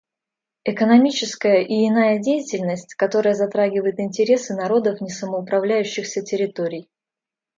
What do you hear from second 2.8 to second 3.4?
которая